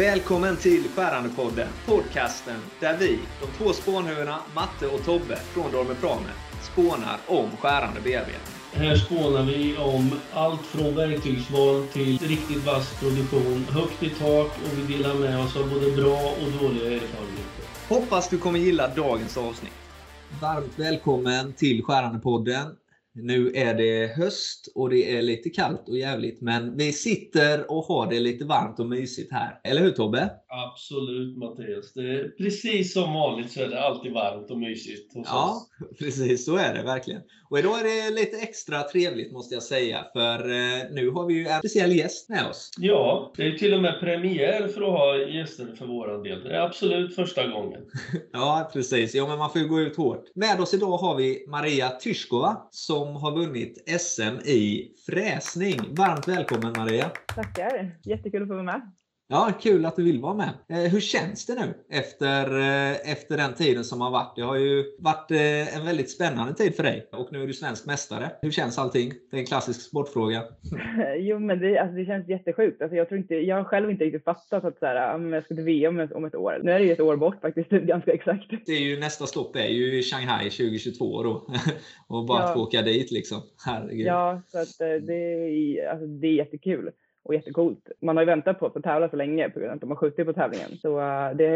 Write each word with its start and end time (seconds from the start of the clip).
Välkommen 0.00 0.56
till 0.56 0.88
Skärandepodden, 0.96 1.68
podcasten 1.86 2.60
där 2.80 2.96
vi, 2.98 3.18
de 3.40 3.46
två 3.58 3.72
spånhuvudena 3.72 4.38
Matte 4.54 4.86
och 4.86 5.04
Tobbe 5.04 5.36
från 5.36 5.72
Dormer 5.72 5.94
Prame, 5.94 6.30
spånar 6.72 7.18
om 7.26 7.50
skärande 7.56 8.00
bearbetning. 8.00 8.54
Här 8.72 8.96
spånar 8.96 9.42
vi 9.42 9.76
om 9.76 10.20
allt 10.32 10.60
från 10.60 10.94
verktygsval 10.94 11.86
till 11.86 12.18
riktigt 12.18 12.66
vass 12.66 13.00
produktion, 13.00 13.64
högt 13.70 14.02
i 14.02 14.10
tak 14.10 14.46
och 14.46 14.78
vi 14.78 14.96
delar 14.96 15.14
med 15.14 15.40
oss 15.40 15.56
av 15.56 15.70
både 15.70 15.90
bra 15.90 16.18
och 16.18 16.62
dåliga 16.62 16.84
erfarenheter. 16.84 17.64
Hoppas 17.88 18.28
du 18.28 18.38
kommer 18.38 18.58
gilla 18.58 18.88
dagens 18.88 19.36
avsnitt. 19.36 19.72
Varmt 20.40 20.78
välkommen 20.78 21.52
till 21.52 21.82
Skärandepodden. 21.82 22.66
Nu 23.14 23.52
är 23.54 23.74
det 23.74 24.16
höst 24.16 24.72
och 24.74 24.90
det 24.90 25.16
är 25.16 25.22
lite 25.22 25.50
kallt 25.50 25.88
och 25.88 25.98
jävligt, 25.98 26.40
men 26.40 26.76
vi 26.76 26.92
sitter 26.92 27.70
och 27.70 27.84
har 27.84 28.10
det 28.10 28.20
lite 28.20 28.44
varmt 28.44 28.80
och 28.80 28.86
mysigt 28.86 29.32
här. 29.32 29.60
Eller 29.64 29.80
hur 29.80 29.90
Tobbe? 29.90 30.30
Absolut 30.48 31.36
Mattias. 31.36 31.92
Det 31.94 32.00
är 32.00 32.28
precis 32.38 32.92
som 32.92 33.12
vanligt 33.14 33.52
så 33.52 33.62
är 33.62 33.68
det 33.68 33.82
alltid 33.82 34.12
varmt 34.12 34.50
och 34.50 34.58
mysigt 34.58 35.14
hos 35.14 35.26
Ja, 35.30 35.68
oss. 35.80 35.88
precis 35.98 36.44
så 36.44 36.56
är 36.56 36.74
det 36.74 36.82
verkligen. 36.82 37.20
Och 37.50 37.58
idag 37.58 37.80
är 37.80 37.84
det 37.84 38.14
lite 38.14 38.36
extra 38.36 38.82
trevligt 38.82 39.32
måste 39.32 39.54
jag 39.54 39.62
säga, 39.62 40.04
för 40.12 40.38
eh, 40.50 40.82
nu 40.90 41.10
har 41.10 41.26
vi 41.26 41.34
ju 41.34 41.46
en 41.46 41.58
speciell 41.58 41.96
gäst 41.96 42.28
med 42.28 42.46
oss. 42.46 42.70
Ja, 42.78 43.32
det 43.36 43.46
är 43.46 43.52
till 43.58 43.74
och 43.74 43.82
med 43.82 44.00
premiär 44.00 44.68
för 44.68 44.82
att 44.82 44.88
ha 44.98 45.16
gäster 45.16 45.74
för 45.78 45.86
våran 45.86 46.22
del. 46.22 46.42
Det 46.44 46.56
är 46.56 46.60
absolut 46.60 47.14
första 47.14 47.46
gången. 47.46 47.80
Ja, 48.32 48.70
precis. 48.72 49.14
Ja, 49.14 49.26
men 49.26 49.38
man 49.38 49.50
får 49.52 49.60
ju 49.60 49.68
gå 49.68 49.80
ut 49.80 49.96
hårt. 49.96 50.24
Med 50.34 50.60
oss 50.60 50.74
idag 50.74 50.96
har 50.98 51.16
vi 51.16 51.44
Maria 51.48 51.88
Tyskova 51.88 52.56
som 52.70 52.99
som 53.00 53.16
har 53.16 53.32
vunnit 53.32 53.90
SM 54.00 54.48
i 54.48 54.92
fräsning. 55.06 55.80
Varmt 55.90 56.28
välkommen 56.28 56.72
Maria! 56.76 57.10
Tackar! 57.34 57.98
Jättekul 58.02 58.42
att 58.42 58.48
få 58.48 58.54
vara 58.54 58.64
med. 58.64 58.92
Ja, 59.32 59.52
kul 59.60 59.86
att 59.86 59.96
du 59.96 60.04
vill 60.04 60.20
vara 60.20 60.34
med. 60.34 60.50
Eh, 60.68 60.90
hur 60.92 61.00
känns 61.00 61.46
det 61.46 61.54
nu 61.54 61.98
efter, 61.98 62.58
eh, 62.58 63.12
efter 63.12 63.36
den 63.36 63.54
tiden 63.54 63.84
som 63.84 64.00
har 64.00 64.10
varit? 64.10 64.36
Det 64.36 64.42
har 64.42 64.56
ju 64.56 64.84
varit 64.98 65.30
eh, 65.30 65.76
en 65.76 65.84
väldigt 65.86 66.10
spännande 66.10 66.54
tid 66.54 66.74
för 66.74 66.82
dig 66.82 67.08
och 67.12 67.28
nu 67.32 67.42
är 67.42 67.46
du 67.46 67.52
svensk 67.52 67.86
mästare. 67.86 68.30
Hur 68.42 68.50
känns 68.50 68.78
allting? 68.78 69.12
Det 69.30 69.36
är 69.36 69.40
en 69.40 69.46
klassisk 69.46 69.80
sportfråga. 69.80 70.42
Jo, 71.18 71.38
men 71.38 71.58
det, 71.60 71.78
alltså, 71.78 71.96
det 71.96 72.04
känns 72.04 72.28
jättesjukt. 72.28 72.82
Alltså, 72.82 72.96
jag, 72.96 73.08
tror 73.08 73.20
inte, 73.20 73.34
jag 73.34 73.56
har 73.56 73.64
själv 73.64 73.90
inte 73.90 74.04
riktigt 74.04 74.24
fattat 74.24 74.64
att 74.64 74.78
så 74.78 74.86
här, 74.86 75.18
jag 75.32 75.44
ska 75.44 75.54
till 75.54 75.64
VM 75.64 76.08
om 76.14 76.24
ett 76.24 76.34
år. 76.34 76.60
Nu 76.62 76.72
är 76.72 76.78
det 76.78 76.84
ju 76.84 76.92
ett 76.92 77.00
år 77.00 77.16
bort 77.16 77.40
faktiskt, 77.40 77.70
ganska 77.92 78.12
exakt. 78.12 78.46
Det 78.66 78.72
är 78.72 78.80
ju, 78.80 79.00
nästa 79.00 79.26
stopp 79.26 79.56
är 79.56 79.68
ju 79.68 79.98
i 79.98 80.02
Shanghai 80.02 80.50
2022 80.50 81.22
då. 81.22 81.46
och 82.08 82.26
bara 82.26 82.38
Ja. 82.38 82.48
att 82.48 82.54
få 82.54 82.60
åka 82.60 82.82
dit 82.82 83.10
liksom. 83.10 83.42
Herregud. 83.66 84.06
Ja, 84.06 84.42
så 84.48 84.58
att, 84.58 84.78
det, 84.78 85.14
är, 85.14 85.88
alltså, 85.88 86.06
det 86.06 86.26
är 86.26 86.32
jättekul 86.32 86.90
och 87.24 87.34
jättecoolt. 87.34 87.88
Man 88.02 88.16
har 88.16 88.22
ju 88.22 88.26
väntat 88.26 88.58
på 88.60 88.66
att 88.66 88.72
få 88.72 88.80
tävla 88.80 89.08
så 89.08 89.16
länge 89.16 89.48
på 89.50 89.58
grund 89.58 89.70
av 89.70 89.74
att 89.74 89.80
de 89.80 89.90
har 89.90 89.96
skjutit 89.96 90.26
på 90.26 90.32
tävlingen. 90.32 90.70
Så 90.82 91.00
eh, 91.00 91.36
det, 91.36 91.50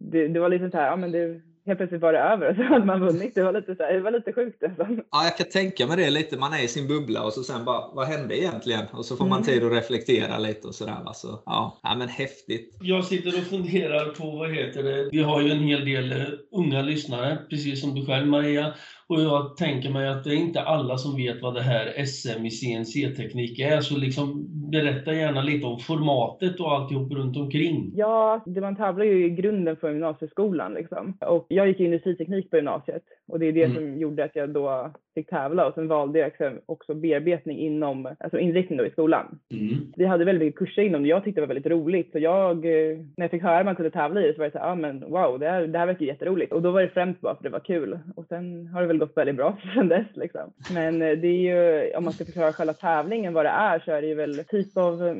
det, 0.00 0.28
det 0.28 0.40
var 0.40 0.48
lite 0.48 0.70
så 0.70 0.76
här, 0.76 0.86
ja 0.86 0.96
men 0.96 1.12
det, 1.12 1.40
helt 1.66 1.78
plötsligt 1.78 2.02
var 2.02 2.12
det 2.12 2.18
över 2.18 2.50
och 2.50 2.56
så 2.56 2.62
hade 2.62 2.84
man 2.84 3.00
vunnit. 3.00 3.34
Det 3.34 3.42
var 3.42 3.52
lite, 3.52 3.76
så 3.76 3.82
här, 3.82 3.92
det 3.94 4.00
var 4.00 4.10
lite 4.10 4.32
sjukt 4.32 4.62
nästan. 4.62 5.00
Ja, 5.10 5.24
jag 5.24 5.36
kan 5.36 5.46
tänka 5.46 5.86
mig 5.86 5.96
det 5.96 6.10
lite. 6.10 6.38
Man 6.38 6.52
är 6.52 6.64
i 6.64 6.68
sin 6.68 6.88
bubbla 6.88 7.22
och 7.24 7.32
så 7.32 7.42
sen 7.42 7.64
bara, 7.64 7.94
vad 7.94 8.06
hände 8.06 8.38
egentligen? 8.38 8.84
Och 8.92 9.04
så 9.04 9.16
får 9.16 9.24
man 9.26 9.38
Mm. 9.38 9.46
tid 9.46 9.64
att 9.64 9.72
reflektera 9.72 10.38
lite 10.38 10.68
och 10.68 10.74
sådär. 10.74 10.96
va. 11.04 11.12
Så, 11.14 11.42
ja. 11.46 11.78
ja, 11.82 11.94
men 11.98 12.08
häftigt. 12.08 12.76
Jag 12.80 13.04
sitter 13.04 13.28
och 13.28 13.44
funderar 13.44 14.04
på, 14.04 14.30
vad 14.30 14.54
heter 14.54 14.82
det, 14.82 15.08
vi 15.12 15.22
har 15.22 15.40
ju 15.42 15.50
en 15.50 15.58
hel 15.58 15.84
del 15.84 16.12
eh, 16.12 16.26
unga 16.52 16.82
lyssnare, 16.82 17.38
precis 17.50 17.80
som 17.80 17.94
du 17.94 18.06
själv 18.06 18.26
Maria. 18.26 18.74
Och 19.06 19.20
jag 19.20 19.56
tänker 19.56 19.90
mig 19.90 20.08
att 20.08 20.24
det 20.24 20.30
är 20.30 20.34
inte 20.34 20.60
alla 20.62 20.98
som 20.98 21.16
vet 21.16 21.42
vad 21.42 21.54
det 21.54 21.62
här 21.62 22.04
SM 22.04 22.46
i 22.46 22.50
CNC-teknik 22.50 23.58
är. 23.58 23.80
Så 23.80 23.96
liksom 23.96 24.46
berätta 24.70 25.12
gärna 25.14 25.42
lite 25.42 25.66
om 25.66 25.78
formatet 25.78 26.60
och 26.60 26.72
alltihop 26.72 27.12
runt 27.12 27.36
omkring. 27.36 27.92
Ja, 27.94 28.40
det 28.46 28.60
man 28.60 28.76
tävlar 28.76 29.04
ju 29.04 29.24
i 29.26 29.30
grunden 29.30 29.76
för 29.76 29.90
gymnasieskolan 29.90 30.74
liksom. 30.74 31.16
Och 31.20 31.46
jag 31.48 31.68
gick 31.68 31.80
industriteknik 31.80 32.50
på 32.50 32.56
gymnasiet 32.56 33.02
och 33.28 33.38
det 33.38 33.46
är 33.46 33.52
det 33.52 33.64
Mm. 33.64 33.76
som 33.76 33.98
gjorde 33.98 34.24
att 34.24 34.36
jag 34.36 34.50
då 34.50 34.90
fick 35.14 35.30
tävla 35.30 35.66
och 35.66 35.74
sen 35.74 35.88
valde 35.88 36.18
jag 36.18 36.28
också- 36.28 36.60
också 36.66 36.94
bearbetning 36.94 37.58
inom, 37.58 38.08
alltså 38.20 38.38
inriktning 38.38 38.78
då 38.78 38.86
i 38.86 38.90
skolan. 38.90 39.38
Mm. 39.52 39.74
Vi 39.96 40.06
hade 40.06 40.24
väldigt 40.24 40.46
mycket 40.46 40.58
kurser 40.58 40.82
inom 40.82 41.02
det 41.02 41.08
jag 41.08 41.24
tyckte 41.24 41.40
det 41.40 41.46
var 41.46 41.54
väldigt 41.54 41.72
roligt. 41.72 42.12
Så 42.12 42.18
jag, 42.18 42.56
eh, 42.56 42.96
när 43.16 43.24
jag 43.24 43.30
fick 43.30 43.42
höra 43.42 43.58
att 43.58 43.64
man 43.64 43.76
kunde 43.76 43.90
tävla 43.90 44.20
i 44.22 44.26
det 44.26 44.32
så 44.34 44.38
var 44.38 44.44
jag 44.44 44.52
så 44.52 44.58
här, 44.58 44.70
ah, 44.72 44.74
men 44.74 45.00
wow, 45.00 45.38
det 45.38 45.48
här, 45.50 45.66
det 45.66 45.78
här 45.78 45.86
verkar 45.86 46.06
jätteroligt. 46.06 46.52
Och 46.52 46.62
då 46.62 46.70
var 46.70 46.82
det 46.82 46.88
främst 46.88 47.20
bara 47.20 47.36
för 47.36 47.42
det 47.42 47.48
var 47.50 47.60
kul. 47.60 47.98
Och 48.16 48.26
sen 48.28 48.66
har 48.66 48.80
det 48.80 48.86
väl 48.86 48.98
gått 48.98 49.16
väldigt 49.16 49.36
bra 49.36 49.56
sen 49.74 49.88
dess 49.88 50.06
liksom. 50.14 50.52
Men 50.74 51.02
eh, 51.02 51.10
det 51.18 51.28
är 51.28 51.40
ju, 51.86 51.96
om 51.96 52.04
man 52.04 52.12
ska 52.12 52.24
förklara 52.24 52.52
själva 52.52 52.72
tävlingen 52.72 53.32
vad 53.34 53.44
det 53.44 53.48
är 53.50 53.78
så 53.84 53.92
är 53.92 54.02
det 54.02 54.08
ju 54.08 54.14
väl 54.14 54.34
typ 54.58 54.76
av, 54.76 55.06
eh, 55.06 55.16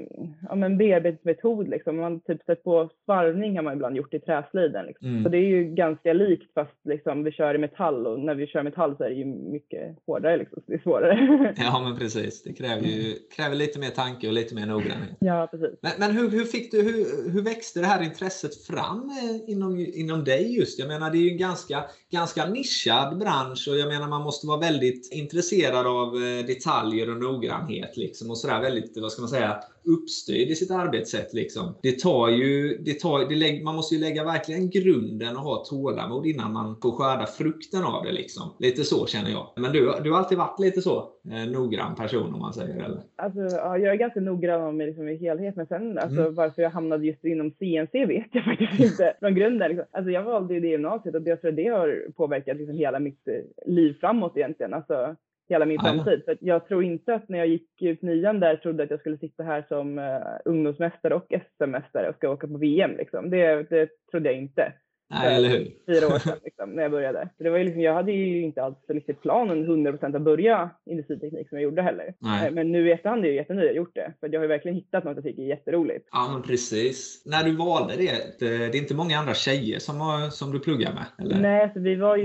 ja 0.49 0.55
men 0.55 0.79
bearbetningsmetod 0.79 1.69
liksom. 1.69 1.97
Man 1.97 2.21
typ 2.21 2.43
sett 2.47 2.65
på 2.65 2.91
svarvning 3.05 3.57
har 3.57 3.63
man 3.63 3.73
ibland 3.73 3.97
gjort 3.97 4.15
i 4.15 4.19
träsliden 4.19 4.87
liksom. 4.87 5.09
Mm. 5.09 5.23
Så 5.25 5.29
det 5.29 5.39
är 5.39 5.49
ju 5.49 5.65
ganska 5.65 6.13
likt 6.13 6.55
fast 6.55 6.77
liksom 6.85 7.25
vi 7.25 7.33
kör 7.33 7.55
i 7.55 7.59
metall 7.59 8.07
och 8.07 8.21
när 8.21 8.35
vi 8.35 8.47
kör 8.47 8.63
metall 8.63 8.97
så 8.97 9.05
är 9.05 9.09
det 9.09 9.15
ju 9.15 9.25
mycket 9.25 9.97
hårdare 10.07 10.37
liksom. 10.37 10.63
Så 10.67 10.73
det 10.73 10.75
är 10.75 10.83
svårare. 10.83 11.55
Ja, 11.59 11.81
men 11.85 11.99
precis. 11.99 12.43
Det 12.43 12.53
kräver 12.53 12.83
ju 12.83 13.15
kräver 13.37 13.57
lite 13.57 13.79
mer 13.79 13.89
tanke 13.89 14.27
och 14.27 14.33
lite 14.33 14.55
mer 14.55 14.67
noggrannhet. 14.67 15.17
ja, 15.21 15.49
precis. 15.51 15.79
Men, 15.83 15.93
men 15.99 16.11
hur, 16.11 16.31
hur, 16.31 16.45
fick 16.45 16.71
du, 16.71 16.83
hur, 16.83 17.33
hur 17.33 17.43
växte 17.43 17.81
det 17.81 17.87
här 17.87 18.03
intresset 18.03 18.67
fram 18.67 19.11
eh, 19.11 19.51
inom, 19.53 19.87
inom 19.95 20.25
dig 20.25 20.57
just? 20.57 20.79
Jag 20.79 20.89
menar, 20.89 21.11
det 21.11 21.19
är 21.19 21.23
ju 21.23 21.31
en 21.31 21.39
ganska, 21.39 21.85
ganska 22.11 22.47
nischad 22.47 23.19
bransch 23.19 23.69
och 23.71 23.77
jag 23.77 23.89
menar, 23.89 24.09
man 24.09 24.23
måste 24.23 24.47
vara 24.47 24.61
väldigt 24.61 25.13
intresserad 25.13 25.87
av 25.87 26.09
eh, 26.15 26.47
detaljer 26.47 27.11
och 27.11 27.17
noggrannhet 27.17 27.97
liksom 27.97 28.31
och 28.31 28.39
sådär 28.39 28.61
väldigt, 28.61 28.99
vad 29.01 29.13
ska 29.13 29.23
man 29.23 29.28
säga, 29.29 29.63
uppstyrd 29.89 30.49
i 30.49 30.55
sitt 30.55 30.71
arbetssätt 30.71 31.35
liksom. 31.35 31.75
Det 31.83 31.99
tar 31.99 32.29
ju, 32.29 32.79
det 32.79 33.01
tar, 33.01 33.29
det 33.29 33.35
lägg, 33.35 33.65
man 33.65 33.75
måste 33.75 33.95
ju 33.95 34.01
lägga 34.01 34.25
verkligen 34.25 34.71
grunden 34.71 35.37
och 35.37 35.43
ha 35.43 35.65
tålamod 35.65 36.27
innan 36.27 36.53
man 36.53 36.77
får 36.83 36.93
skörda 36.93 37.27
frukten 37.27 37.85
av 37.85 38.05
det 38.05 38.13
liksom. 38.13 38.43
Lite 38.59 38.85
så 38.85 39.07
känner 39.07 39.31
jag. 39.31 39.49
Men 39.57 39.73
du, 39.73 39.93
du 40.03 40.11
har 40.11 40.19
alltid 40.19 40.39
varit 40.39 40.61
lite 40.61 40.83
så, 40.83 40.99
eh, 41.31 41.51
noggrann 41.51 41.95
person 41.95 42.35
om 42.35 42.41
man 42.41 42.53
säger 42.53 42.85
eller? 42.85 43.01
Alltså, 43.17 43.57
ja, 43.57 43.79
jag 43.79 43.95
är 43.95 43.99
ganska 43.99 44.21
noggrann 44.21 44.63
om 44.63 44.77
mig 44.77 44.87
liksom, 44.87 45.09
i 45.09 45.17
helhet, 45.17 45.57
men 45.57 45.67
sen 45.67 45.99
alltså, 45.99 46.31
varför 46.31 46.63
jag 46.63 46.71
hamnade 46.71 47.07
just 47.07 47.25
inom 47.25 47.51
CNC 47.51 48.07
vet 48.07 48.29
jag 48.33 48.45
faktiskt 48.45 48.81
inte 48.91 49.15
från 49.21 49.35
grunden. 49.35 49.69
Liksom. 49.69 49.87
Alltså, 49.91 50.11
jag 50.11 50.23
valde 50.23 50.55
ju 50.55 50.61
det 50.61 50.69
gymnasiet 50.69 51.15
och 51.15 51.23
jag 51.25 51.41
tror 51.41 51.53
det 51.53 51.69
har 51.69 52.13
påverkat 52.17 52.57
liksom, 52.57 52.77
hela 52.77 52.99
mitt 52.99 53.29
eh, 53.29 53.73
liv 53.73 53.97
framåt 54.01 54.37
egentligen. 54.37 54.75
Alltså, 54.75 55.17
hela 55.49 55.67
min 55.67 55.81
framtid. 55.81 56.23
Så 56.25 56.31
att 56.31 56.39
jag 56.41 56.69
tror 56.69 56.85
inte 56.85 57.15
att 57.15 57.29
när 57.29 57.39
jag 57.39 57.47
gick 57.47 57.83
ut 57.83 58.03
nian 58.03 58.41
där 58.41 58.57
trodde 58.57 58.83
att 58.83 58.91
jag 58.91 59.01
skulle 59.01 59.19
sitta 59.19 59.43
här 59.43 59.65
som 59.69 59.99
uh, 59.99 60.21
ungdomsmästare 60.45 61.15
och 61.15 61.27
SM-mästare 61.29 62.09
och 62.09 62.17
ska 62.17 62.31
åka 62.31 62.47
på 62.47 62.59
VM. 62.59 62.97
Liksom. 62.97 63.31
Det, 63.31 63.71
det 63.71 63.89
trodde 64.11 64.29
jag 64.29 64.39
inte 64.39 64.73
Nej, 65.11 65.37
eller 65.37 65.49
hur? 65.49 65.71
fyra 65.87 66.07
år 66.07 66.19
sedan 66.19 66.39
liksom, 66.45 66.71
när 66.71 66.83
jag 66.83 66.91
började. 66.91 67.29
Så 67.37 67.45
det 67.45 67.51
var 67.51 67.59
ju 67.59 67.65
liksom, 67.65 67.83
jag 67.83 67.95
hade 67.95 68.13
ju 68.13 68.43
inte 68.43 68.63
alls 68.63 68.77
riktigt 68.89 69.23
planen 69.23 69.67
100% 69.87 70.17
att 70.17 70.23
börja 70.23 70.71
industriteknik 70.87 71.49
som 71.49 71.59
jag 71.59 71.63
gjorde 71.63 71.83
heller. 71.83 72.15
Nej. 72.19 72.47
Eh, 72.47 72.55
Men 72.55 72.73
nu 72.73 72.89
i 72.89 72.93
efterhand 72.93 73.25
är 73.25 73.29
jag 73.29 73.37
jättenöjd 73.37 73.65
att 73.65 73.75
jag 73.75 73.77
gjort 73.77 73.95
det. 73.95 74.13
För 74.21 74.29
jag 74.29 74.41
har 74.41 74.45
ju 74.45 74.49
verkligen 74.49 74.75
hittat 74.75 75.05
något 75.05 75.17
jag 75.17 75.25
tycker 75.25 75.43
är 75.43 75.47
jätteroligt. 75.47 76.09
Ja, 76.13 76.31
men 76.33 76.43
precis. 76.43 77.23
När 77.27 77.45
du 77.45 77.57
valde 77.57 77.95
det, 77.97 78.39
det 78.39 78.47
är 78.47 78.77
inte 78.77 78.95
många 78.95 79.19
andra 79.19 79.35
tjejer 79.35 79.79
som, 79.79 80.01
har, 80.01 80.31
som 80.31 80.53
du 80.53 80.61
pluggar 80.61 80.93
med? 80.93 81.07
Eller? 81.19 81.43
Nej, 81.43 81.63
alltså 81.63 81.81
vi 81.81 81.95
var 81.95 82.17
ju? 82.17 82.25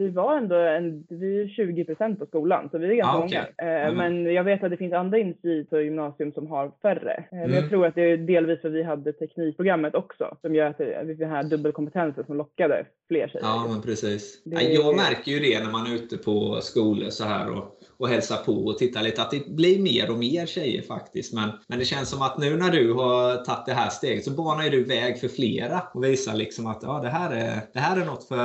Vi 0.00 0.08
var 0.10 0.36
ändå 0.36 0.54
en, 0.56 1.04
vi 1.08 1.40
är 1.42 1.46
20% 1.46 2.18
på 2.18 2.26
skolan, 2.26 2.68
så 2.70 2.78
vi 2.78 2.86
är 2.90 2.94
ganska 2.94 3.18
Ah, 3.18 3.24
okej. 3.24 3.42
många. 3.60 3.70
Eh, 3.72 3.88
Mm. 3.88 3.96
Men 4.24 4.34
jag 4.34 4.44
vet 4.44 4.62
att 4.64 4.70
det 4.70 4.76
finns 4.76 4.92
andra 4.92 5.18
industri 5.18 5.64
på 5.64 5.80
gymnasium 5.80 6.32
som 6.32 6.46
har 6.46 6.72
färre. 6.82 7.14
Eh, 7.14 7.24
Men 7.30 7.40
Mm. 7.44 7.54
jag 7.56 7.68
tror 7.68 7.86
att 7.86 7.94
det 7.94 8.02
är 8.12 8.16
delvis 8.16 8.60
för 8.60 8.68
att 8.68 8.74
vi 8.74 8.82
hade 8.82 9.12
teknikprogrammet 9.12 9.94
också, 9.94 10.36
som 10.40 10.54
gör 10.54 10.66
att 10.66 10.80
vi 11.18 11.24
har 11.24 11.42
dubbelkompetensen 11.42 12.24
som 12.26 12.36
lockade 12.36 12.86
fler 13.08 13.28
tjejer. 13.28 13.44
Ja, 13.46 13.66
men 13.72 13.82
precis. 13.82 14.42
Det- 14.44 14.62
Ja, 14.62 14.70
Jag 14.82 14.96
märker 14.96 15.32
ju 15.32 15.38
det 15.38 15.64
när 15.64 15.72
man 15.72 15.86
är 15.86 15.94
ute 15.94 16.16
på 16.16 16.58
skolor 16.60 17.08
så 17.10 17.24
här 17.24 17.50
och, 17.56 17.64
och 17.98 18.08
hälsar 18.08 18.36
på 18.46 18.52
och 18.52 18.78
tittar 18.78 19.02
lite 19.02 19.22
att 19.22 19.30
det 19.30 19.48
blir 19.56 19.82
mer 19.82 20.10
och 20.10 20.18
mer 20.18 20.46
tjejer 20.46 20.82
faktiskt. 20.82 21.34
Men, 21.34 21.48
men 21.68 21.78
det 21.78 21.84
känns 21.84 22.10
som 22.10 22.22
att 22.22 22.38
nu 22.38 22.56
när 22.56 22.70
du 22.70 22.92
har 22.92 23.36
tagit 23.44 23.66
det 23.66 23.72
här 23.72 23.88
steget 23.90 24.24
så 24.24 24.30
banar 24.30 24.70
du 24.70 24.84
väg 24.84 25.20
för 25.20 25.28
flera 25.28 25.80
och 25.94 26.04
visar 26.04 26.34
liksom 26.36 26.66
att 26.66 26.82
ja, 26.82 27.00
det, 27.02 27.08
här 27.08 27.30
är, 27.36 27.60
det 27.72 27.78
här 27.78 28.00
är 28.02 28.04
något 28.06 28.24
för, 28.28 28.36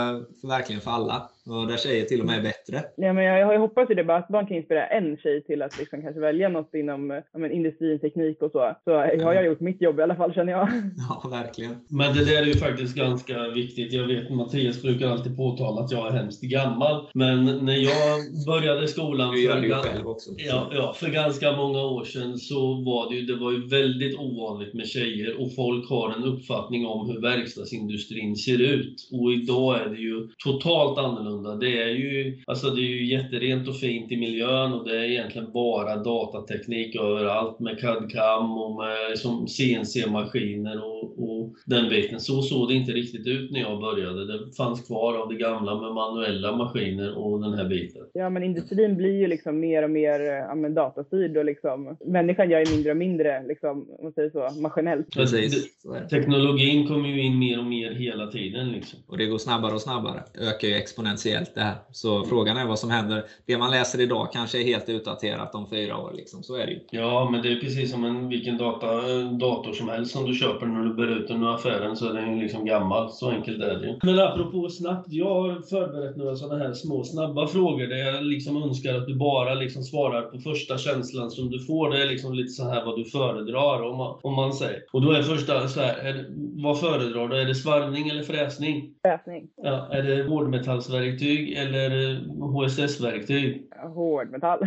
för 0.41 0.47
verkligen 0.47 0.81
för 0.81 0.91
alla. 0.91 1.29
Och 1.45 1.67
där 1.67 1.77
tjejer 1.77 2.05
till 2.05 2.19
och 2.21 2.25
med 2.25 2.37
är 2.37 2.43
bättre. 2.43 2.77
Ja, 2.97 3.13
men 3.13 3.23
jag, 3.23 3.39
jag 3.39 3.45
har 3.45 3.85
ju 3.89 3.95
det 3.95 4.03
bara 4.03 4.17
att 4.17 4.29
man 4.29 4.47
kan 4.47 4.57
inspirera 4.57 4.87
en 4.87 5.17
tjej 5.17 5.43
till 5.43 5.61
att 5.61 5.79
liksom 5.79 6.01
kanske 6.01 6.19
välja 6.21 6.49
något 6.49 6.73
inom 6.73 7.09
ja, 7.33 7.39
men 7.39 7.51
industrin, 7.51 7.99
teknik 7.99 8.41
och 8.41 8.51
så. 8.51 8.75
Så 8.83 8.91
har 8.97 9.33
jag 9.33 9.45
gjort 9.45 9.59
mitt 9.59 9.81
jobb 9.81 9.99
i 9.99 10.01
alla 10.01 10.15
fall 10.15 10.33
känner 10.33 10.51
jag. 10.51 10.69
Ja, 11.09 11.29
verkligen. 11.29 11.75
Men 11.89 12.15
det 12.15 12.25
där 12.25 12.41
är 12.41 12.45
ju 12.45 12.53
faktiskt 12.53 12.95
ganska 12.95 13.47
viktigt. 13.49 13.93
Jag 13.93 14.07
vet 14.07 14.29
Mattias 14.29 14.81
brukar 14.81 15.07
alltid 15.07 15.37
påtala 15.37 15.81
att 15.81 15.91
jag 15.91 16.07
är 16.07 16.11
hemskt 16.11 16.41
gammal. 16.41 17.07
Men 17.13 17.45
när 17.45 17.75
jag 17.75 18.17
började 18.47 18.87
skolan 18.87 19.33
Du 19.33 19.41
gör 19.43 19.55
det 19.55 19.67
ju 19.67 19.73
gan- 19.73 19.83
själv 19.83 20.07
också. 20.07 20.29
Ja, 20.37 20.69
ja, 20.73 20.93
för 20.95 21.07
ganska 21.09 21.51
många 21.51 21.81
år 21.81 22.03
sedan 22.03 22.37
så 22.37 22.73
var 22.73 23.09
det 23.09 23.15
ju, 23.15 23.25
det 23.25 23.35
var 23.35 23.51
ju 23.51 23.67
väldigt 23.67 24.19
ovanligt 24.19 24.73
med 24.73 24.87
tjejer 24.87 25.41
och 25.41 25.55
folk 25.55 25.89
har 25.89 26.13
en 26.17 26.23
uppfattning 26.23 26.85
om 26.85 27.09
hur 27.09 27.21
verkstadsindustrin 27.21 28.35
ser 28.35 28.61
ut. 28.61 29.09
Och 29.11 29.31
idag 29.33 29.81
är 29.81 29.89
det 29.89 29.97
ju 30.01 30.27
totalt 30.43 30.97
annorlunda 30.99 31.34
annorlunda. 31.35 31.65
Det 31.65 31.81
är 31.81 31.87
ju, 31.87 32.43
alltså 32.47 32.69
det 32.69 32.81
är 32.81 32.89
ju 32.89 33.05
jätterent 33.05 33.67
och 33.67 33.75
fint 33.75 34.11
i 34.11 34.17
miljön 34.17 34.73
och 34.73 34.85
det 34.85 34.99
är 34.99 35.03
egentligen 35.03 35.51
bara 35.51 35.95
datateknik 35.95 36.95
överallt 36.95 37.59
med 37.59 37.79
CAD-CAM 37.79 38.57
och 38.57 38.75
med 38.75 39.09
liksom 39.09 39.47
CNC-maskiner 39.47 40.83
och, 40.83 41.03
och 41.03 41.34
den 41.65 41.89
biten. 41.89 42.19
Så 42.19 42.41
såg 42.41 42.67
det 42.67 42.73
inte 42.73 42.91
riktigt 42.91 43.27
ut 43.27 43.51
när 43.51 43.59
jag 43.59 43.79
började. 43.79 44.25
Det 44.27 44.55
fanns 44.57 44.87
kvar 44.87 45.17
av 45.17 45.29
det 45.29 45.35
gamla 45.35 45.81
med 45.81 45.93
manuella 45.93 46.55
maskiner 46.55 47.17
och 47.17 47.41
den 47.41 47.53
här 47.53 47.65
biten. 47.65 48.01
Ja, 48.13 48.29
men 48.29 48.43
industrin 48.43 48.97
blir 48.97 49.13
ju 49.13 49.27
liksom 49.27 49.59
mer 49.59 49.83
och 49.83 49.89
mer 49.89 50.19
ja, 50.19 50.69
datastyrd 50.69 51.37
och 51.37 51.45
liksom 51.45 51.97
människan 52.05 52.49
gör 52.49 52.59
ju 52.59 52.71
mindre 52.71 52.91
och 52.91 52.97
mindre, 52.97 53.43
liksom, 53.47 53.69
om 53.69 54.03
man 54.03 54.11
säger 54.11 54.29
så, 54.29 54.61
maskinellt. 54.61 55.13
Precis. 55.13 55.65
Teknologin 56.09 56.87
kommer 56.87 57.09
ju 57.09 57.21
in 57.21 57.39
mer 57.39 57.59
och 57.59 57.65
mer 57.65 57.91
hela 57.91 58.27
tiden. 58.27 58.71
Liksom. 58.71 58.99
Och 59.07 59.17
det 59.17 59.25
går 59.25 59.37
snabbare 59.37 59.73
och 59.73 59.81
snabbare. 59.81 60.23
Ökar 60.41 60.67
ju 60.67 60.75
exponentiellt 60.75 61.55
det 61.55 61.61
här. 61.61 61.75
Så 61.91 62.23
frågan 62.23 62.57
är 62.57 62.65
vad 62.65 62.79
som 62.79 62.89
händer. 62.89 63.23
Det 63.45 63.57
man 63.57 63.71
läser 63.71 64.01
idag 64.01 64.29
kanske 64.33 64.61
är 64.61 64.63
helt 64.63 64.89
utdaterat 64.89 65.55
om 65.55 65.69
fyra 65.69 65.97
år. 65.97 66.11
Liksom. 66.15 66.43
Så 66.43 66.55
är 66.55 66.65
det 66.65 66.71
ju. 66.71 66.79
Ja, 66.91 67.29
men 67.31 67.41
det 67.41 67.51
är 67.51 67.59
precis 67.59 67.91
som 67.91 68.03
en, 68.03 68.29
vilken 68.29 68.57
data, 68.57 69.01
dator 69.39 69.73
som 69.73 69.89
helst 69.89 70.11
som 70.11 70.25
du 70.25 70.33
köper 70.33 70.65
när 70.65 70.83
du 70.83 70.93
bär 70.93 71.19
ut 71.19 71.27
den 71.27 71.34
ur 71.43 71.53
affären 71.53 71.95
så 71.95 72.09
är 72.09 72.13
den 72.13 72.35
ju 72.35 72.43
liksom 72.43 72.65
gammal. 72.65 73.09
Så 73.09 73.29
enkelt 73.29 73.63
är 73.63 73.75
det. 73.79 73.99
Men 74.03 74.19
apropå 74.19 74.69
snabbt. 74.69 75.07
Jag 75.09 75.35
har 75.35 75.61
förberett 75.69 76.15
några 76.15 76.35
sådana 76.35 76.63
här 76.63 76.73
små 76.73 77.03
snabba 77.03 77.47
frågor 77.47 77.87
där 77.87 77.97
jag 77.97 78.23
liksom 78.23 78.63
önskar 78.63 78.95
att 78.95 79.07
du 79.07 79.15
bara 79.15 79.53
liksom 79.53 79.83
svarar 79.83 80.21
på 80.21 80.39
första 80.39 80.77
känslan 80.77 81.31
som 81.31 81.49
du 81.49 81.59
får. 81.59 81.89
Det 81.89 82.03
är 82.03 82.07
liksom 82.07 82.33
lite 82.33 82.49
så 82.49 82.69
här 82.69 82.85
vad 82.85 82.97
du 82.97 83.05
föredrar 83.05 83.81
om 83.81 83.97
man, 83.97 84.19
om 84.23 84.33
man 84.33 84.53
säger. 84.53 84.81
Och 84.93 85.01
då 85.01 85.11
är 85.11 85.21
första 85.21 85.67
så 85.67 85.79
här, 85.79 85.95
är, 85.97 86.25
vad 86.63 86.79
föredrar 86.79 87.27
du? 87.27 87.41
Är 87.41 87.45
det 87.45 87.55
svarvning 87.55 88.09
eller 88.09 88.23
fräsning? 88.23 88.93
Fräsning. 89.01 89.47
Ja, 89.63 89.87
är 89.91 90.03
det 90.03 90.23
hårdmetallsverktyg 90.23 91.53
eller 91.53 92.15
HSS-verktyg? 92.39 93.61
Hårdmetall. 93.95 94.59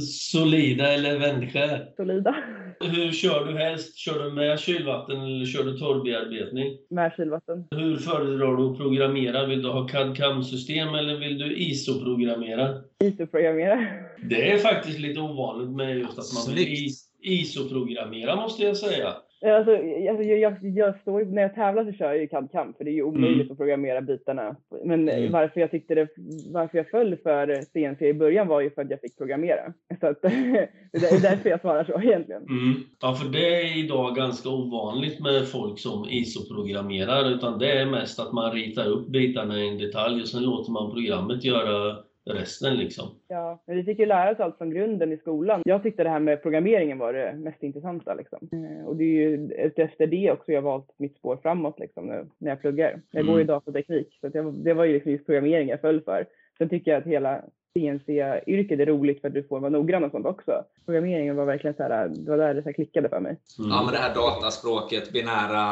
Solida 0.00 0.92
eller 0.92 1.18
vändskär? 1.18 1.88
Solida. 1.96 2.34
Hur 2.80 3.12
kör 3.12 3.44
du 3.44 3.58
helst? 3.58 3.98
Kör 3.98 4.24
du 4.24 4.32
med 4.32 4.58
kylvatten 4.58 5.20
eller 5.20 5.46
kör 5.46 5.64
du 5.64 5.71
torrbearbetning? 5.78 6.78
Med 6.90 7.12
kylvatten. 7.16 7.64
Hur 7.70 7.96
föredrar 7.96 8.56
du 8.56 8.70
att 8.70 8.76
programmera? 8.76 9.46
Vill 9.46 9.62
du 9.62 9.68
ha 9.68 9.88
CAD-CAM-system 9.88 10.94
eller 10.94 11.16
vill 11.16 11.38
du 11.38 11.56
ISO-programmera? 11.56 12.68
ISO-programmera. 13.04 13.86
Det 14.30 14.52
är 14.52 14.58
faktiskt 14.58 14.98
lite 14.98 15.20
ovanligt 15.20 15.70
med 15.70 15.98
just 15.98 16.18
att 16.18 16.46
man 16.46 16.54
vill. 16.54 16.88
ISO-programmera 17.22 18.36
måste 18.36 18.62
jag 18.62 18.76
säga. 18.76 19.14
Alltså, 19.44 19.72
alltså, 19.76 20.22
jag, 20.22 20.38
jag, 20.38 20.54
jag 20.62 21.00
står, 21.00 21.24
när 21.24 21.42
jag 21.42 21.54
tävlar 21.54 21.84
så 21.84 21.92
kör 21.92 22.06
jag 22.06 22.18
ju 22.18 22.26
CAD-CAM 22.26 22.74
för 22.76 22.84
det 22.84 22.90
är 22.90 22.94
ju 22.94 23.02
omöjligt 23.02 23.40
Mm. 23.40 23.52
att 23.52 23.58
programmera 23.58 24.00
bitarna. 24.00 24.56
Men 24.84 25.08
eh, 25.08 25.18
Mm. 25.18 25.32
varför 25.32 25.60
jag 25.60 25.70
tyckte 25.70 25.94
det, 25.94 26.08
varför 26.52 26.78
jag 26.78 26.90
föll 26.90 27.16
för 27.16 27.62
CNC 27.72 28.08
i 28.08 28.14
början 28.14 28.48
var 28.48 28.60
ju 28.60 28.70
för 28.70 28.82
att 28.82 28.90
jag 28.90 29.00
fick 29.00 29.18
programmera. 29.18 29.72
Så 30.00 30.06
att, 30.06 30.22
det 30.22 30.28
är 30.92 31.22
därför 31.22 31.50
jag 31.50 31.60
svarar 31.60 31.84
så 31.84 32.00
egentligen. 32.02 32.42
Mm. 32.42 32.74
Ja, 33.00 33.14
för 33.14 33.28
det 33.32 33.60
är 33.60 33.84
idag 33.84 34.16
ganska 34.16 34.48
ovanligt 34.48 35.20
med 35.20 35.48
folk 35.48 35.78
som 35.78 36.06
ISO-programmerar, 36.10 37.30
utan 37.34 37.58
det 37.58 37.72
är 37.72 37.86
mest 37.86 38.20
att 38.20 38.32
man 38.32 38.52
ritar 38.52 38.86
upp 38.86 39.08
bitarna 39.08 39.58
i 39.58 39.68
en 39.68 39.78
detalj 39.78 40.20
och 40.22 40.28
sen 40.28 40.42
låter 40.42 40.72
man 40.72 40.90
programmet 40.94 41.44
göra 41.44 41.96
resten 42.24 42.76
liksom. 42.76 43.08
Ja, 43.28 43.62
men 43.66 43.76
vi 43.76 43.84
fick 43.84 43.98
ju 43.98 44.06
lära 44.06 44.30
oss 44.30 44.40
allt 44.40 44.58
från 44.58 44.70
grunden 44.70 45.12
i 45.12 45.16
skolan. 45.16 45.62
Jag 45.64 45.82
tyckte 45.82 46.02
det 46.02 46.10
här 46.10 46.20
med 46.20 46.42
programmeringen 46.42 46.98
var 46.98 47.12
det 47.12 47.34
mest 47.36 47.62
intressanta. 47.62 48.14
Liksom. 48.14 48.48
Eh, 48.52 48.86
Och 48.86 48.96
det 48.96 49.04
är 49.04 49.28
ju 49.28 49.50
efter 49.76 50.06
det 50.06 50.30
också 50.32 50.52
jag 50.52 50.62
valt 50.62 50.94
mitt 50.98 51.16
spår 51.16 51.36
framåt 51.42 51.78
liksom, 51.80 52.06
nu, 52.06 52.26
när 52.38 52.50
jag 52.50 52.60
pluggar. 52.60 53.00
Jag 53.10 53.26
går 53.26 53.34
ju 53.38 53.42
Mm. 53.42 53.46
datateknik, 53.46 54.18
så 54.20 54.28
det 54.52 54.74
var 54.74 54.84
ju 54.84 54.92
liksom 54.92 55.12
just 55.12 55.26
programmering 55.26 55.68
jag 55.68 55.80
föll 55.80 56.00
för. 56.00 56.26
Sen 56.58 56.68
tycker 56.68 56.90
jag 56.90 56.98
att 57.00 57.06
hela 57.06 57.44
CNC-yrket 57.74 58.80
är 58.80 58.86
roligt 58.86 59.20
för 59.20 59.28
att 59.28 59.34
du 59.34 59.42
får 59.42 59.60
vara 59.60 59.70
noggrann 59.70 60.04
och 60.04 60.10
sånt 60.10 60.26
också. 60.26 60.64
Programmeringen 60.84 61.36
var 61.36 61.44
verkligen 61.44 61.76
så 61.76 61.82
här, 61.82 62.08
det 62.08 62.30
var 62.30 62.38
där 62.38 62.54
det 62.54 62.62
så 62.62 62.68
här 62.68 62.72
klickade 62.72 63.08
för 63.08 63.20
mig. 63.20 63.36
Mm. 63.58 63.70
Ja, 63.70 63.82
men 63.82 63.92
det 63.92 63.98
här 63.98 64.14
dataspråket, 64.14 65.12
binära 65.12 65.64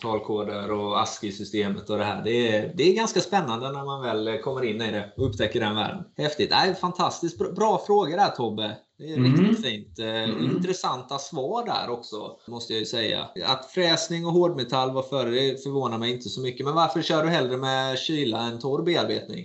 talkoder 0.00 0.72
och 0.72 1.00
ASCII-systemet 1.00 1.90
och 1.90 1.98
det 1.98 2.04
här. 2.04 2.24
Det 2.24 2.56
är, 2.56 2.72
det 2.74 2.82
är 2.82 2.96
ganska 2.96 3.20
spännande 3.20 3.72
när 3.72 3.84
man 3.84 4.02
väl 4.02 4.38
kommer 4.38 4.64
in 4.64 4.82
i 4.82 4.92
det 4.92 5.12
och 5.16 5.26
upptäcker 5.26 5.60
den 5.60 5.74
världen. 5.74 6.04
Häftigt. 6.16 6.50
Nej, 6.50 6.74
fantastiskt. 6.74 7.38
Bra, 7.38 7.50
bra 7.50 7.82
fråga 7.86 8.16
där 8.16 8.28
Tobbe. 8.28 8.76
Det 8.98 9.04
är 9.12 9.16
Mm. 9.16 9.32
riktigt 9.32 9.66
fint. 9.66 9.98
Eh, 9.98 10.24
Mm. 10.24 10.44
Intressanta 10.56 11.18
svar 11.18 11.66
där 11.66 11.92
också, 11.92 12.16
måste 12.48 12.72
jag 12.72 12.80
ju 12.80 12.86
säga. 12.86 13.20
Att 13.46 13.66
fräsning 13.66 14.26
och 14.26 14.32
hårdmetall 14.32 14.92
var 14.92 15.02
före, 15.02 15.30
det 15.30 15.62
förvånar 15.62 15.98
mig 15.98 16.12
inte 16.12 16.28
så 16.28 16.40
mycket. 16.40 16.66
Men 16.66 16.74
varför 16.74 17.02
kör 17.02 17.22
du 17.22 17.28
hellre 17.28 17.56
med 17.56 17.98
kyla 17.98 18.38
än 18.48 18.58
torr 18.58 18.82
bearbetning? 18.82 19.44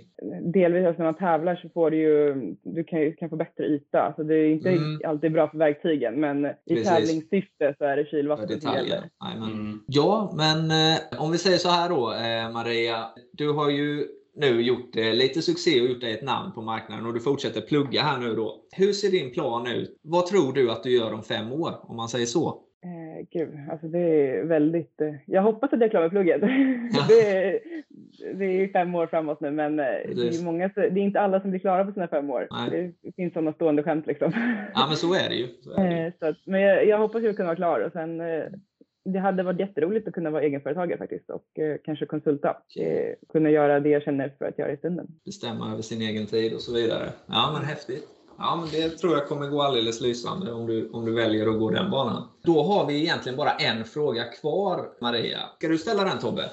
Delvis 0.54 0.86
alltså 0.88 1.02
när 1.04 1.12
man 1.12 1.18
tävlar 1.20 1.56
så 1.56 1.70
får 1.70 1.92
du 1.92 1.98
ju, 1.98 2.36
du 2.64 2.84
kan, 2.84 3.00
ju, 3.02 3.14
kan 3.16 3.30
få 3.30 3.36
bättre 3.36 3.64
yta. 3.66 4.00
Alltså 4.02 4.24
det 4.24 4.36
är 4.36 4.50
inte 4.52 4.70
Mm. 4.70 5.02
alltid 5.08 5.32
bra 5.32 5.50
för 5.50 5.58
verktygen, 5.58 6.20
men 6.20 6.46
i 6.46 6.50
Precis. 6.68 6.88
tävlingssyfte 6.88 7.76
så 7.78 7.84
är 7.86 7.98
det 7.98 8.06
kylvatten 8.06 8.62
som 8.62 8.74
gäller. 8.74 9.10
Mm. 9.36 9.80
Ja, 9.88 10.34
men 10.36 10.72
eh, 10.72 10.98
om 11.20 11.32
vi 11.32 11.38
säger 11.38 11.58
så 11.58 11.70
här 11.70 11.90
då, 11.90 12.14
eh, 12.14 12.52
Maria. 12.54 13.06
Du 13.34 13.52
har 13.52 13.70
ju 13.70 14.08
nu 14.36 14.62
gjort 14.62 14.96
eh, 14.96 15.14
lite 15.14 15.42
succé 15.42 15.82
och 15.82 15.88
gjort 15.88 16.02
dig 16.02 16.14
ett 16.14 16.24
namn 16.24 16.52
på 16.52 16.62
marknaden 16.62 17.06
och 17.06 17.14
du 17.14 17.20
fortsätter 17.20 17.62
plugga 17.62 18.02
här 18.02 18.20
nu 18.20 18.36
då. 18.36 18.62
Hur 18.72 18.94
ser 18.94 19.12
din 19.12 19.32
plan 19.32 19.68
ut? 19.68 20.00
Vad 20.02 20.26
tror 20.26 20.54
du 20.54 20.72
att 20.72 20.84
du 20.84 20.98
gör 20.98 21.14
om 21.14 21.24
fem 21.24 21.52
år, 21.52 21.72
om 21.82 21.96
man 21.96 22.10
säger 22.10 22.26
så? 22.26 22.64
Eh, 22.84 23.28
gud, 23.32 23.50
alltså 23.72 23.88
det 23.88 24.00
är 24.00 24.44
väldigt... 24.44 25.02
Eh, 25.02 25.14
jag 25.26 25.42
hoppas 25.42 25.74
att 25.74 25.82
jag 25.82 25.92
klarar 25.92 26.10
plugget. 26.10 26.42
det, 27.08 27.22
är, 27.22 27.60
det 28.34 28.46
är 28.46 28.68
fem 28.68 28.96
år 28.96 29.08
framåt 29.08 29.40
nu, 29.40 29.52
men 29.52 29.80
eh, 29.80 29.86
det 29.86 30.28
är, 30.28 30.46
många, 30.46 30.68
det 30.76 30.82
är 30.82 30.98
inte 30.98 31.22
alla 31.22 31.42
som 31.42 31.50
blir 31.50 31.60
klara 31.60 31.86
på 31.86 31.92
sina 31.92 32.08
fem 32.08 32.30
år. 32.30 32.48
Nej. 32.52 32.94
Det 33.02 33.12
finns 33.16 33.34
sådana 33.34 33.54
stående 33.54 33.84
skämt 33.84 34.08
liksom. 34.08 34.32
Ja, 34.74 34.86
men 34.88 34.98
så 34.98 35.14
är 35.14 35.30
det 35.30 35.36
ju. 35.36 35.48
Så 35.62 35.72
är 35.72 35.90
det 35.90 35.96
ju. 35.96 36.08
Eh, 36.08 36.14
så 36.20 36.26
att, 36.26 36.38
men 36.46 36.62
jag, 36.62 36.88
jag 36.88 36.98
hoppas 36.98 37.24
att 37.24 37.36
kunna 37.36 37.48
vara 37.48 37.56
klar 37.56 37.80
och 37.80 37.92
sen 37.92 38.22
eh, 38.22 38.44
det 39.06 39.20
hade 39.20 39.44
varit 39.44 39.60
jätteroligt 39.60 40.08
att 40.08 40.14
kunna 40.14 40.30
vara 40.30 40.44
egenföretagare 40.44 40.98
faktiskt 40.98 41.30
och 41.30 41.60
eh, 41.60 41.78
kanske 41.84 42.06
konsulta. 42.06 42.58
Eh, 42.80 43.16
kunna 43.32 43.50
göra 43.50 43.80
det 43.80 43.90
jag 43.90 44.04
känner 44.04 44.36
för 44.38 44.46
att 44.46 44.58
göra 44.58 44.72
i 44.72 44.78
stunden. 44.78 45.08
Bestämma 45.26 45.72
över 45.72 45.82
sin 45.82 46.02
egen 46.02 46.26
tid 46.26 46.54
och 46.54 46.62
så 46.62 46.74
vidare. 46.74 47.10
Ja, 47.26 47.52
men 47.54 47.66
häftigt. 47.66 48.08
Ja, 48.38 48.56
men 48.56 48.82
det 48.82 48.90
tror 48.90 49.14
jag 49.14 49.28
kommer 49.28 49.48
gå 49.48 49.62
alldeles 49.62 50.02
lysande 50.02 50.52
om 50.52 50.68
du, 50.68 50.90
om 50.90 51.06
du 51.06 51.14
väljer 51.14 51.48
att 51.48 51.60
gå 51.60 51.70
den 51.70 51.92
banan. 51.92 52.28
Då 52.44 52.64
har 52.64 52.88
vi 52.88 53.02
egentligen 53.02 53.38
bara 53.38 53.52
en 53.52 53.86
fråga 53.86 54.24
kvar, 54.24 54.90
Maria. 55.02 55.40
Ska 55.58 55.68
du 55.68 55.78
ställa 55.78 56.04
den 56.04 56.20
Tobbe? 56.20 56.44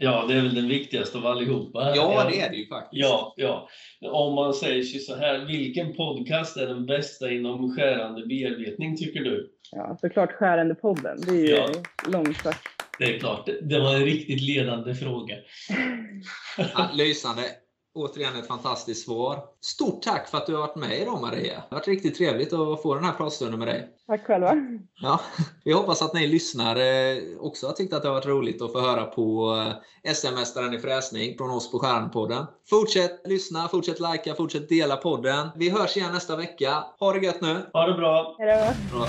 Ja, 0.00 0.24
det 0.28 0.34
är 0.34 0.42
väl 0.42 0.54
den 0.54 0.68
viktigaste 0.68 1.18
av 1.18 1.26
allihopa. 1.26 1.92
Ja, 1.96 2.28
det 2.30 2.40
är 2.40 2.50
det 2.50 2.56
ju 2.56 2.66
faktiskt. 2.66 3.02
Ja, 3.02 3.34
ja. 3.36 3.68
Om 4.00 4.34
man 4.34 4.54
säger 4.54 4.82
sig 4.82 5.00
så 5.00 5.16
här, 5.16 5.38
vilken 5.38 5.94
podcast 5.94 6.56
är 6.56 6.66
den 6.66 6.86
bästa 6.86 7.30
inom 7.30 7.76
skärande 7.76 8.26
bearbetning 8.26 8.96
tycker 8.96 9.20
du? 9.20 9.50
Ja, 9.72 9.96
såklart 10.00 10.32
skärande 10.32 10.74
podden. 10.74 11.20
Det 11.20 11.30
är 11.30 11.34
ju 11.46 11.54
Ja. 11.54 11.68
långt 12.08 12.36
först. 12.36 12.58
Det 12.98 13.04
är 13.14 13.18
klart, 13.18 13.48
det- 13.62 13.80
var 13.80 13.94
en 13.94 14.04
riktigt 14.04 14.40
ledande 14.40 14.94
fråga. 14.94 15.34
Ja, 16.56 16.88
lysande. 16.94 17.42
Återigen 17.94 18.36
ett 18.36 18.46
fantastiskt 18.46 19.04
svar. 19.04 19.38
Stort 19.60 20.02
tack 20.02 20.28
för 20.28 20.38
att 20.38 20.46
du 20.46 20.52
har 20.54 20.60
varit 20.60 20.76
med 20.76 20.98
idag 21.02 21.20
Maria. 21.20 21.54
Det 21.54 21.62
har 21.70 21.76
varit 21.76 21.88
riktigt 21.88 22.18
trevligt 22.18 22.52
att 22.52 22.82
få 22.82 22.94
den 22.94 23.04
här 23.04 23.12
pratstunden 23.12 23.58
med 23.58 23.68
dig. 23.68 23.88
Tack 24.06 24.24
själva. 24.26 24.54
Ja, 25.02 25.20
vi 25.64 25.72
hoppas 25.72 26.02
att 26.02 26.14
ni 26.14 26.26
lyssnare 26.26 27.16
också 27.40 27.66
har 27.66 27.72
tyckt 27.74 27.92
att 27.92 28.02
det 28.02 28.08
har 28.08 28.14
varit 28.14 28.26
roligt 28.26 28.62
att 28.62 28.72
få 28.72 28.80
höra 28.80 29.04
på 29.04 29.56
eh, 30.04 30.12
SM-mästaren 30.14 30.74
i 30.74 30.78
fräsning 30.78 31.36
från 31.38 31.50
oss 31.50 31.70
på 31.70 31.78
Stjärnpodden. 31.78 32.46
Fortsätt 32.70 33.20
lyssna, 33.28 33.68
fortsätt 33.68 34.00
likea, 34.00 34.34
fortsätt 34.34 34.68
dela 34.68 34.96
podden. 34.96 35.48
Vi 35.56 35.70
hörs 35.70 35.96
igen 35.96 36.12
nästa 36.12 36.36
vecka. 36.36 36.84
Ha 37.00 37.12
det 37.12 37.26
gött 37.26 37.40
nu! 37.40 37.56
Ha 37.72 37.86
det 37.86 37.94
bra! 37.94 38.36
Hej 38.38 38.74
då. 38.90 38.96
Bra. 38.98 39.08